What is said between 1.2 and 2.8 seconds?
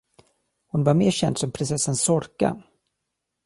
som prinsessan Zorka.